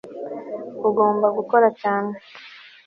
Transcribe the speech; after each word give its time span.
ugomba 0.87 1.27
gukora 1.37 1.67
cyane 1.81 2.13